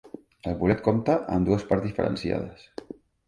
[0.51, 2.67] El bolet compta amb dues parts diferenciades.